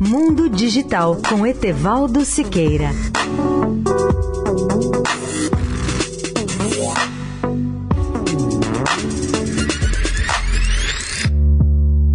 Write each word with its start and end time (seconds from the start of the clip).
Mundo 0.00 0.48
Digital 0.48 1.20
com 1.28 1.46
Etevaldo 1.46 2.24
Siqueira. 2.24 2.90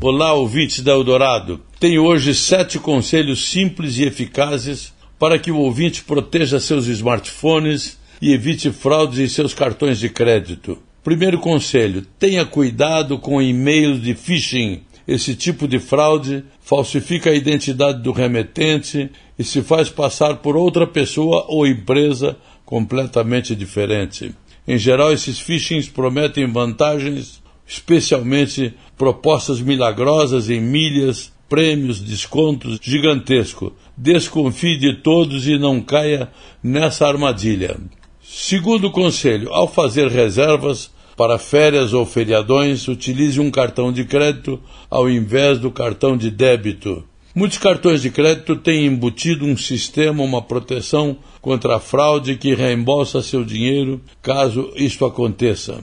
Olá, 0.00 0.32
ouvintes 0.34 0.80
da 0.80 0.90
Eldorado. 0.90 1.60
Tenho 1.78 2.02
hoje 2.02 2.34
sete 2.34 2.80
conselhos 2.80 3.48
simples 3.48 3.98
e 3.98 4.04
eficazes 4.04 4.92
para 5.18 5.38
que 5.38 5.52
o 5.52 5.58
ouvinte 5.58 6.02
proteja 6.02 6.58
seus 6.58 6.88
smartphones 6.88 7.96
e 8.20 8.32
evite 8.32 8.72
fraudes 8.72 9.20
em 9.20 9.28
seus 9.28 9.54
cartões 9.54 10.00
de 10.00 10.08
crédito. 10.08 10.78
Primeiro 11.04 11.38
conselho: 11.38 12.04
tenha 12.18 12.44
cuidado 12.44 13.18
com 13.18 13.40
e-mails 13.40 14.02
de 14.02 14.14
phishing. 14.14 14.82
Esse 15.06 15.34
tipo 15.34 15.66
de 15.66 15.78
fraude 15.78 16.44
falsifica 16.60 17.30
a 17.30 17.34
identidade 17.34 18.02
do 18.02 18.12
remetente 18.12 19.10
e 19.38 19.44
se 19.44 19.62
faz 19.62 19.90
passar 19.90 20.36
por 20.36 20.56
outra 20.56 20.86
pessoa 20.86 21.44
ou 21.48 21.66
empresa 21.66 22.36
completamente 22.64 23.54
diferente. 23.54 24.34
Em 24.66 24.78
geral, 24.78 25.12
esses 25.12 25.40
phishings 25.40 25.88
prometem 25.88 26.50
vantagens, 26.50 27.42
especialmente 27.66 28.74
propostas 28.96 29.60
milagrosas 29.60 30.48
em 30.48 30.60
milhas, 30.60 31.32
prêmios, 31.48 32.00
descontos 32.00 32.78
gigantesco. 32.80 33.74
Desconfie 33.96 34.78
de 34.78 34.94
todos 35.02 35.46
e 35.46 35.58
não 35.58 35.80
caia 35.80 36.30
nessa 36.62 37.06
armadilha. 37.06 37.76
Segundo 38.22 38.90
conselho, 38.90 39.52
ao 39.52 39.68
fazer 39.68 40.08
reservas 40.08 40.90
para 41.16 41.38
férias 41.38 41.92
ou 41.92 42.04
feriadões, 42.06 42.88
utilize 42.88 43.40
um 43.40 43.50
cartão 43.50 43.92
de 43.92 44.04
crédito 44.04 44.60
ao 44.90 45.08
invés 45.08 45.58
do 45.58 45.70
cartão 45.70 46.16
de 46.16 46.30
débito. 46.30 47.04
Muitos 47.34 47.58
cartões 47.58 48.02
de 48.02 48.10
crédito 48.10 48.56
têm 48.56 48.86
embutido 48.86 49.46
um 49.46 49.56
sistema, 49.56 50.22
uma 50.22 50.42
proteção 50.42 51.16
contra 51.40 51.76
a 51.76 51.80
fraude 51.80 52.36
que 52.36 52.54
reembolsa 52.54 53.22
seu 53.22 53.44
dinheiro 53.44 54.00
caso 54.20 54.70
isto 54.76 55.04
aconteça. 55.04 55.82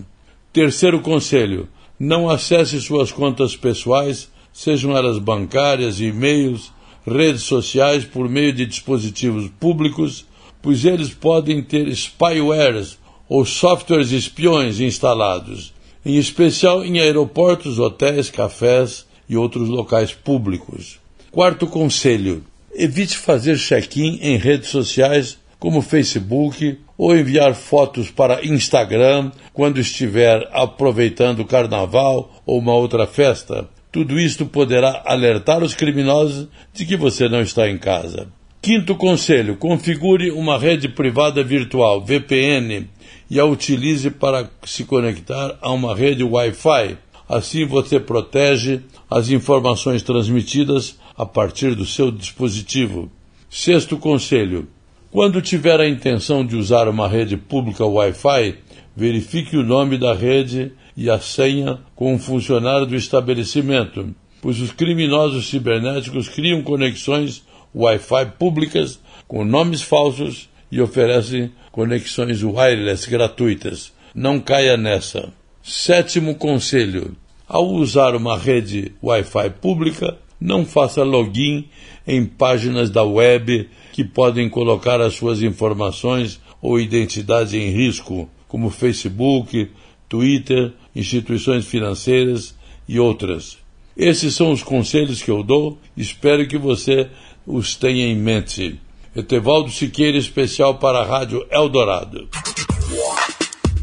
Terceiro 0.53 0.99
conselho: 0.99 1.67
não 1.99 2.29
acesse 2.29 2.79
suas 2.81 3.11
contas 3.11 3.55
pessoais, 3.55 4.29
sejam 4.53 4.95
elas 4.95 5.17
bancárias, 5.17 5.99
e-mails, 5.99 6.71
redes 7.05 7.43
sociais, 7.43 8.05
por 8.05 8.29
meio 8.29 8.53
de 8.53 8.65
dispositivos 8.65 9.49
públicos 9.59 10.29
pois 10.61 10.85
eles 10.85 11.09
podem 11.13 11.61
ter 11.61 11.89
spywares 11.95 12.97
ou 13.29 13.45
softwares 13.45 14.11
espiões 14.11 14.79
instalados, 14.79 15.71
em 16.03 16.17
especial 16.17 16.83
em 16.83 16.99
aeroportos, 16.99 17.77
hotéis, 17.77 18.29
cafés 18.31 19.05
e 19.29 19.37
outros 19.37 19.69
locais 19.69 20.11
públicos. 20.11 20.99
Quarto 21.31 21.67
conselho: 21.67 22.43
evite 22.73 23.15
fazer 23.15 23.57
check-in 23.57 24.17
em 24.21 24.35
redes 24.35 24.69
sociais 24.69 25.37
como 25.59 25.81
Facebook 25.81 26.79
ou 26.97 27.15
enviar 27.15 27.53
fotos 27.53 28.09
para 28.09 28.43
Instagram 28.45 29.31
quando 29.53 29.79
estiver 29.79 30.49
aproveitando 30.51 31.41
o 31.41 31.45
carnaval 31.45 32.41
ou 32.45 32.57
uma 32.57 32.73
outra 32.73 33.05
festa. 33.05 33.69
Tudo 33.91 34.19
isto 34.19 34.45
poderá 34.45 35.03
alertar 35.05 35.63
os 35.63 35.75
criminosos 35.75 36.47
de 36.73 36.85
que 36.85 36.95
você 36.95 37.27
não 37.27 37.41
está 37.41 37.69
em 37.69 37.77
casa. 37.77 38.27
Quinto 38.61 38.93
conselho: 38.95 39.55
configure 39.55 40.31
uma 40.31 40.57
rede 40.57 40.89
privada 40.89 41.41
virtual, 41.41 42.03
VPN, 42.03 42.89
e 43.29 43.39
a 43.39 43.45
utilize 43.45 44.09
para 44.09 44.49
se 44.65 44.83
conectar 44.83 45.57
a 45.61 45.71
uma 45.71 45.95
rede 45.95 46.23
Wi-Fi. 46.23 46.97
Assim 47.27 47.65
você 47.65 47.99
protege 47.99 48.81
as 49.09 49.29
informações 49.29 50.03
transmitidas 50.03 50.99
a 51.17 51.25
partir 51.25 51.73
do 51.73 51.85
seu 51.85 52.11
dispositivo. 52.11 53.09
Sexto 53.49 53.97
conselho: 53.97 54.67
quando 55.09 55.41
tiver 55.41 55.79
a 55.79 55.87
intenção 55.87 56.45
de 56.45 56.57
usar 56.57 56.89
uma 56.89 57.07
rede 57.07 57.37
pública 57.37 57.85
Wi-Fi, 57.85 58.55
verifique 58.93 59.55
o 59.55 59.63
nome 59.63 59.97
da 59.97 60.13
rede 60.13 60.73
e 60.97 61.09
a 61.09 61.17
senha 61.17 61.79
com 61.95 62.13
um 62.13 62.19
funcionário 62.19 62.85
do 62.85 62.95
estabelecimento, 62.95 64.13
pois 64.41 64.59
os 64.59 64.73
criminosos 64.73 65.49
cibernéticos 65.49 66.27
criam 66.27 66.61
conexões 66.61 67.47
Wi-Fi 67.75 68.25
públicas 68.37 68.99
com 69.27 69.45
nomes 69.45 69.81
falsos 69.81 70.49
e 70.71 70.81
oferecem 70.81 71.51
conexões 71.71 72.43
wireless 72.43 73.09
gratuitas. 73.09 73.93
Não 74.13 74.39
caia 74.39 74.75
nessa. 74.75 75.31
Sétimo 75.63 76.35
conselho: 76.35 77.15
ao 77.47 77.67
usar 77.67 78.15
uma 78.15 78.37
rede 78.37 78.91
Wi-Fi 79.03 79.49
pública, 79.61 80.17
não 80.39 80.65
faça 80.65 81.03
login 81.03 81.65
em 82.07 82.25
páginas 82.25 82.89
da 82.89 83.03
web 83.03 83.69
que 83.91 84.03
podem 84.03 84.49
colocar 84.49 85.01
as 85.01 85.15
suas 85.15 85.41
informações 85.41 86.39
ou 86.61 86.79
identidade 86.79 87.57
em 87.57 87.69
risco, 87.69 88.29
como 88.47 88.69
Facebook, 88.69 89.69
Twitter, 90.07 90.73
instituições 90.95 91.65
financeiras 91.65 92.55
e 92.87 92.99
outras. 92.99 93.57
Esses 93.95 94.33
são 94.33 94.51
os 94.51 94.63
conselhos 94.63 95.21
que 95.21 95.29
eu 95.29 95.43
dou. 95.43 95.77
Espero 95.95 96.47
que 96.47 96.57
você 96.57 97.09
os 97.49 97.75
tenha 97.75 98.05
em 98.05 98.15
mente. 98.15 98.79
Etevaldo 99.15 99.71
Siqueira, 99.71 100.17
especial 100.17 100.75
para 100.75 100.99
a 100.99 101.05
Rádio 101.05 101.45
Eldorado. 101.49 102.29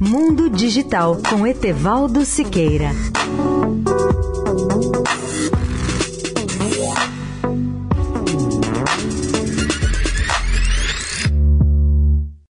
Mundo 0.00 0.48
Digital 0.48 1.20
com 1.28 1.44
Etevaldo 1.44 2.24
Siqueira. 2.24 2.92